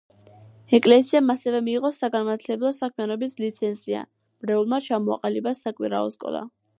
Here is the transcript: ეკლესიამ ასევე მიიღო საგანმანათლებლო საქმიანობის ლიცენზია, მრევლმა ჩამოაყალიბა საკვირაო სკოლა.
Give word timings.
ეკლესიამ 0.77 1.27
ასევე 1.33 1.59
მიიღო 1.67 1.91
საგანმანათლებლო 1.97 2.71
საქმიანობის 2.77 3.37
ლიცენზია, 3.43 4.01
მრევლმა 4.47 4.81
ჩამოაყალიბა 4.87 5.55
საკვირაო 5.63 6.13
სკოლა. 6.17 6.43